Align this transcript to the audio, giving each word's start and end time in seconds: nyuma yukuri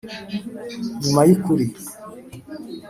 nyuma 1.01 1.21
yukuri 1.29 1.65